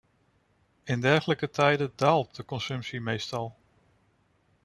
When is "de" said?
2.35-2.45